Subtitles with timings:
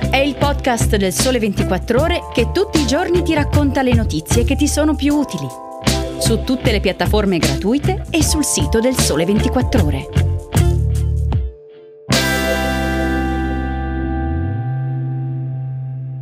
[0.00, 4.42] È il podcast del Sole 24 Ore che tutti i giorni ti racconta le notizie
[4.42, 5.46] che ti sono più utili.
[6.18, 10.08] Su tutte le piattaforme gratuite e sul sito del Sole 24 Ore.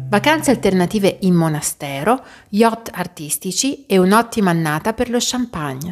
[0.09, 5.92] Vacanze alternative in monastero, yacht artistici e un'ottima annata per lo champagne.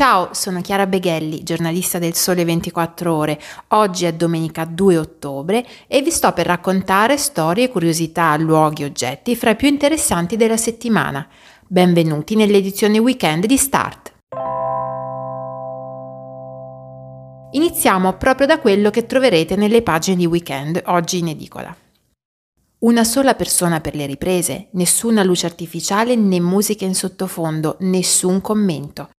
[0.00, 3.38] Ciao, sono Chiara Beghelli, giornalista del Sole 24 Ore.
[3.68, 9.50] Oggi è domenica 2 ottobre e vi sto per raccontare storie, curiosità, luoghi, oggetti fra
[9.50, 11.28] i più interessanti della settimana.
[11.66, 14.14] Benvenuti nell'edizione weekend di Start.
[17.50, 21.76] Iniziamo proprio da quello che troverete nelle pagine di weekend, oggi in edicola.
[22.78, 29.10] Una sola persona per le riprese, nessuna luce artificiale né musica in sottofondo, nessun commento.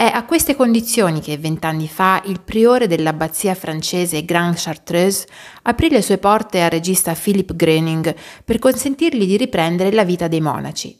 [0.00, 5.26] È a queste condizioni che vent'anni fa il priore dell'abbazia francese Grand Chartreuse
[5.64, 10.40] aprì le sue porte al regista Philip Groening per consentirgli di riprendere la vita dei
[10.40, 10.98] monaci.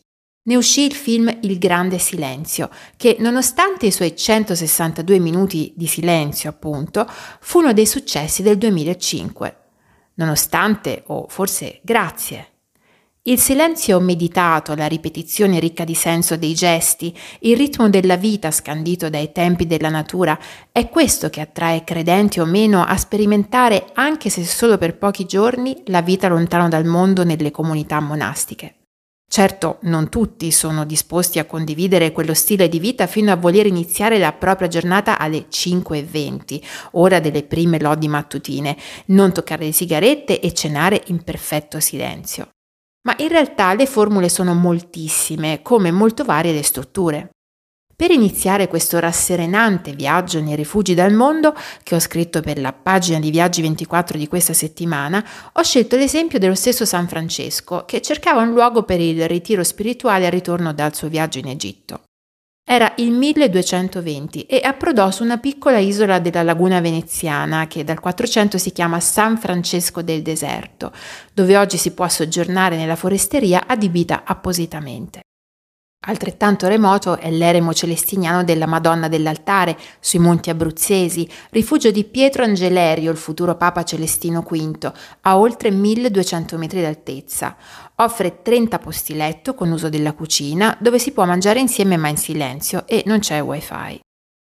[0.48, 6.50] Ne uscì il film Il grande silenzio, che nonostante i suoi 162 minuti di silenzio,
[6.50, 7.06] appunto,
[7.40, 9.56] fu uno dei successi del 2005.
[10.16, 12.49] Nonostante, o forse grazie,
[13.24, 19.10] il silenzio meditato, la ripetizione ricca di senso dei gesti, il ritmo della vita scandito
[19.10, 20.38] dai tempi della natura,
[20.72, 25.82] è questo che attrae credenti o meno a sperimentare, anche se solo per pochi giorni,
[25.86, 28.76] la vita lontano dal mondo nelle comunità monastiche.
[29.30, 34.18] Certo, non tutti sono disposti a condividere quello stile di vita fino a voler iniziare
[34.18, 36.60] la propria giornata alle 5.20,
[36.92, 42.48] ora delle prime lodi mattutine, non toccare le sigarette e cenare in perfetto silenzio.
[43.02, 47.30] Ma in realtà le formule sono moltissime, come molto varie le strutture.
[48.00, 53.18] Per iniziare questo rasserenante viaggio nei rifugi dal mondo, che ho scritto per la pagina
[53.18, 58.40] di Viaggi 24 di questa settimana, ho scelto l'esempio dello stesso San Francesco, che cercava
[58.40, 62.00] un luogo per il ritiro spirituale al ritorno dal suo viaggio in Egitto.
[62.64, 68.58] Era il 1220 e approdò su una piccola isola della laguna veneziana che dal 400
[68.58, 70.92] si chiama San Francesco del Deserto,
[71.32, 75.22] dove oggi si può soggiornare nella foresteria adibita appositamente.
[76.06, 83.10] Altrettanto remoto è l'eremo celestiniano della Madonna dell'Altare sui monti abruzzesi, rifugio di Pietro Angelerio,
[83.10, 87.54] il futuro Papa Celestino V, a oltre 1200 metri d'altezza.
[87.96, 92.16] Offre 30 posti letto con uso della cucina, dove si può mangiare insieme ma in
[92.16, 94.00] silenzio e non c'è wifi.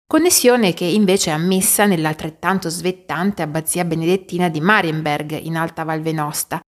[0.08, 6.62] Connessione che invece è ammessa nell'altrettanto svettante abbazia benedettina di Marienberg in Alta Val Venosta,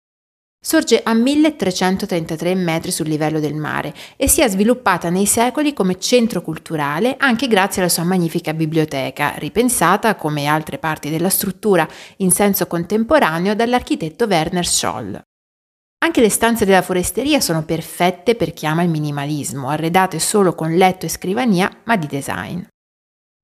[0.64, 5.98] Sorge a 1333 metri sul livello del mare e si è sviluppata nei secoli come
[5.98, 11.86] centro culturale anche grazie alla sua magnifica biblioteca, ripensata come altre parti della struttura
[12.18, 15.20] in senso contemporaneo dall'architetto Werner Scholl.
[16.04, 20.76] Anche le stanze della foresteria sono perfette per chi ama il minimalismo, arredate solo con
[20.76, 22.62] letto e scrivania, ma di design.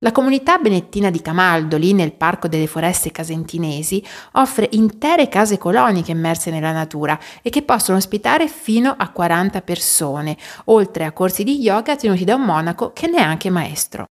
[0.00, 4.00] La comunità benettina di Camaldoli, nel Parco delle Foreste Casentinesi,
[4.34, 10.36] offre intere case coloniche immerse nella natura e che possono ospitare fino a 40 persone,
[10.66, 14.04] oltre a corsi di yoga tenuti da un monaco che ne è anche maestro.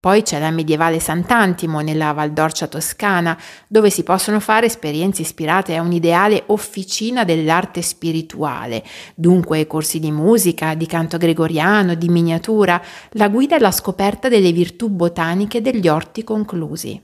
[0.00, 3.38] Poi c'è la medievale Sant'Antimo nella Valdorcia toscana,
[3.68, 8.82] dove si possono fare esperienze ispirate a un'ideale officina dell'arte spirituale,
[9.14, 12.80] dunque corsi di musica, di canto gregoriano, di miniatura,
[13.10, 16.98] la guida alla scoperta delle virtù botaniche degli orti conclusi.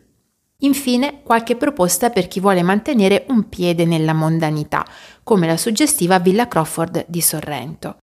[0.61, 4.87] Infine, qualche proposta per chi vuole mantenere un piede nella mondanità,
[5.23, 7.99] come la suggestiva Villa Crawford di Sorrento.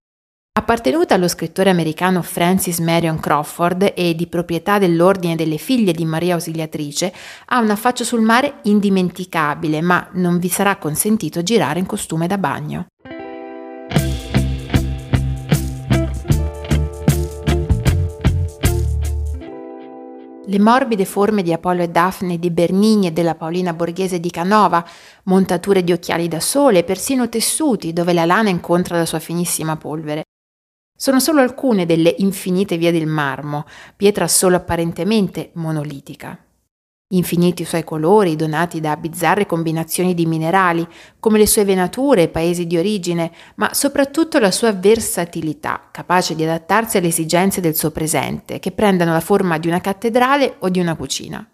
[0.55, 6.35] Appartenuta allo scrittore americano Francis Marion Crawford e di proprietà dell'Ordine delle Figlie di Maria
[6.35, 7.11] Ausiliatrice,
[7.47, 12.37] ha un affaccio sul mare indimenticabile, ma non vi sarà consentito girare in costume da
[12.37, 12.85] bagno.
[20.45, 24.85] Le morbide forme di Apollo e Daphne di Bernini e della Paolina Borghese di Canova,
[25.23, 30.22] montature di occhiali da sole, persino tessuti dove la lana incontra la sua finissima polvere.
[31.03, 33.65] Sono solo alcune delle infinite vie del marmo,
[33.97, 36.41] pietra solo apparentemente monolitica.
[37.09, 40.87] Infiniti i suoi colori, donati da bizzarre combinazioni di minerali,
[41.19, 46.43] come le sue venature e paesi di origine, ma soprattutto la sua versatilità, capace di
[46.43, 50.79] adattarsi alle esigenze del suo presente, che prendano la forma di una cattedrale o di
[50.79, 51.45] una cucina.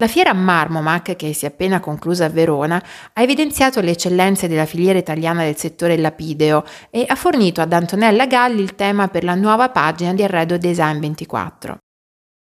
[0.00, 2.82] La fiera Marmomac, che si è appena conclusa a Verona,
[3.12, 8.26] ha evidenziato le eccellenze della filiera italiana del settore lapideo e ha fornito ad Antonella
[8.26, 11.76] Galli il tema per la nuova pagina di Arredo Design 24.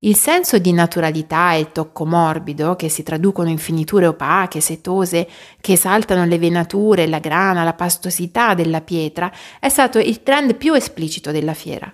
[0.01, 5.27] Il senso di naturalità e il tocco morbido, che si traducono in finiture opache, setose,
[5.63, 10.75] che esaltano le venature, la grana, la pastosità della pietra, è stato il trend più
[10.75, 11.91] esplicito della fiera.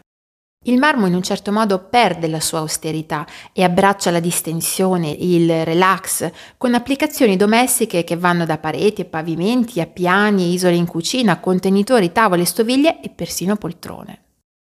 [0.64, 5.64] Il marmo in un certo modo perde la sua austerità e abbraccia la distensione, il
[5.64, 11.38] relax, con applicazioni domestiche che vanno da pareti e pavimenti a piani isole in cucina,
[11.38, 14.22] contenitori, tavole, stoviglie e persino poltrone.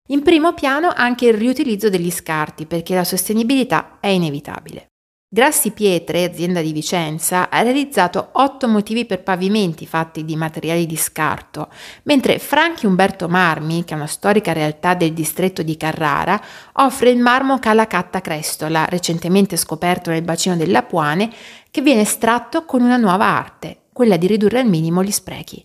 [0.09, 4.87] In primo piano anche il riutilizzo degli scarti perché la sostenibilità è inevitabile.
[5.29, 10.95] Grassi Pietre, azienda di Vicenza, ha realizzato otto motivi per pavimenti fatti di materiali di
[10.95, 11.67] scarto,
[12.03, 16.41] mentre Franchi Umberto Marmi, che è una storica realtà del distretto di Carrara,
[16.75, 21.29] offre il marmo Calacatta Crestola, recentemente scoperto nel bacino dell'Apuane,
[21.69, 25.61] che viene estratto con una nuova arte, quella di ridurre al minimo gli sprechi.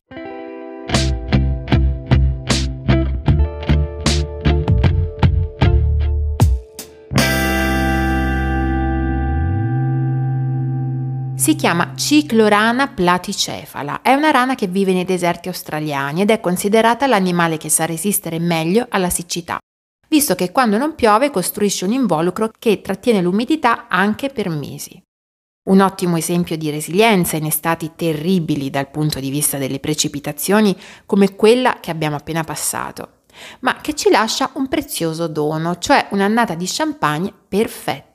[11.42, 17.08] Si chiama Ciclorana platicefala, è una rana che vive nei deserti australiani ed è considerata
[17.08, 19.58] l'animale che sa resistere meglio alla siccità,
[20.08, 25.02] visto che quando non piove costruisce un involucro che trattiene l'umidità anche per mesi.
[25.68, 31.34] Un ottimo esempio di resilienza in estati terribili dal punto di vista delle precipitazioni come
[31.34, 33.22] quella che abbiamo appena passato,
[33.62, 38.11] ma che ci lascia un prezioso dono, cioè un'annata di champagne perfetta.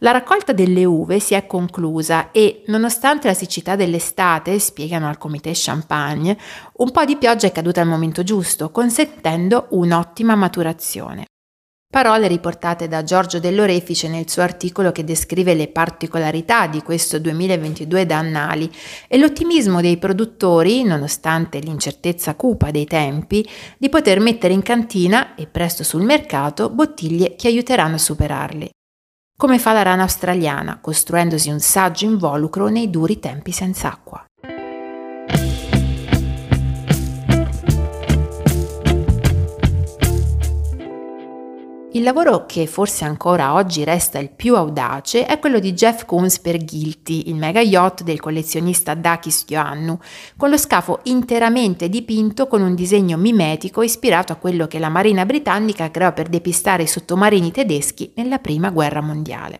[0.00, 5.52] La raccolta delle uve si è conclusa e, nonostante la siccità dell'estate, spiegano al Comité
[5.54, 6.36] Champagne,
[6.78, 11.26] un po' di pioggia è caduta al momento giusto, consentendo un'ottima maturazione.
[11.94, 18.04] Parole riportate da Giorgio Dell'Orefice nel suo articolo che descrive le particolarità di questo 2022
[18.04, 18.68] da Annali
[19.06, 23.48] e l'ottimismo dei produttori, nonostante l'incertezza cupa dei tempi,
[23.78, 28.68] di poter mettere in cantina e presto sul mercato bottiglie che aiuteranno a superarli
[29.36, 34.24] come fa la rana australiana, costruendosi un saggio involucro nei duri tempi senza acqua.
[41.94, 46.40] Il lavoro che forse ancora oggi resta il più audace è quello di Jeff Koons
[46.40, 50.00] per Guilty, il mega yacht del collezionista Dakis Ioannou,
[50.36, 55.24] con lo scafo interamente dipinto con un disegno mimetico ispirato a quello che la Marina
[55.24, 59.58] britannica creò per depistare i sottomarini tedeschi nella Prima Guerra Mondiale.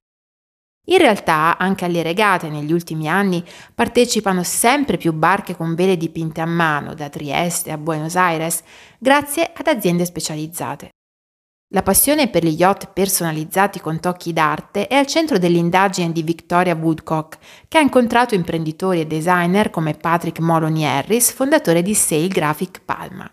[0.87, 6.41] In realtà, anche alle regate negli ultimi anni partecipano sempre più barche con vele dipinte
[6.41, 8.61] a mano, da Trieste a Buenos Aires,
[8.99, 10.89] grazie ad aziende specializzate.
[11.75, 16.77] La passione per gli yacht personalizzati con tocchi d'arte è al centro dell'indagine di Victoria
[16.77, 17.37] Woodcock,
[17.67, 23.29] che ha incontrato imprenditori e designer come Patrick Moloney Harris, fondatore di Sail Graphic Palma.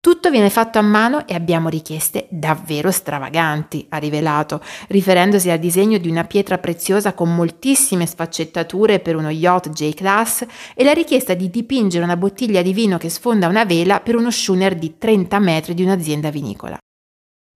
[0.00, 5.98] Tutto viene fatto a mano e abbiamo richieste davvero stravaganti, ha rivelato, riferendosi al disegno
[5.98, 11.48] di una pietra preziosa con moltissime sfaccettature per uno yacht J-Class e la richiesta di
[11.48, 15.74] dipingere una bottiglia di vino che sfonda una vela per uno schooner di 30 metri
[15.74, 16.76] di un'azienda vinicola.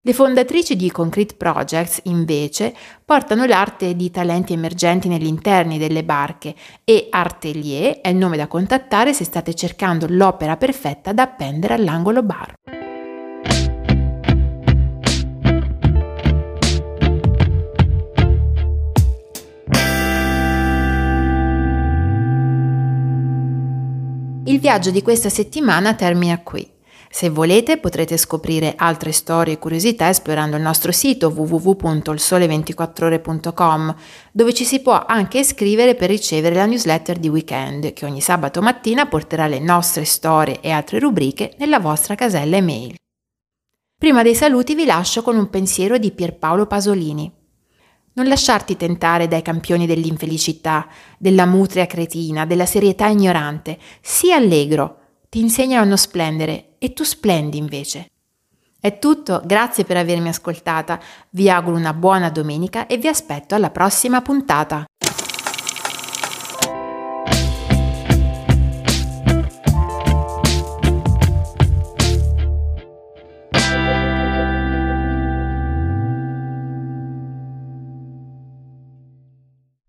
[0.06, 2.72] Le fondatrici di Concrete Projects, invece,
[3.04, 6.54] portano l'arte di talenti emergenti negli interni delle barche
[6.84, 12.22] e Artelier è il nome da contattare se state cercando l'opera perfetta da appendere all'angolo
[12.22, 12.54] bar.
[24.44, 26.74] Il viaggio di questa settimana termina qui.
[27.08, 33.94] Se volete potrete scoprire altre storie e curiosità esplorando il nostro sito www.ilsole24ore.com
[34.32, 38.60] dove ci si può anche iscrivere per ricevere la newsletter di weekend che ogni sabato
[38.60, 42.94] mattina porterà le nostre storie e altre rubriche nella vostra casella email.
[43.98, 47.32] Prima dei saluti vi lascio con un pensiero di Pierpaolo Pasolini.
[48.12, 50.86] Non lasciarti tentare dai campioni dell'infelicità,
[51.18, 53.78] della mutria cretina, della serietà ignorante.
[54.02, 54.98] Sii allegro,
[55.28, 58.10] ti insegnano a non splendere e tu splendi invece.
[58.78, 63.70] È tutto, grazie per avermi ascoltata, vi auguro una buona domenica e vi aspetto alla
[63.70, 64.84] prossima puntata.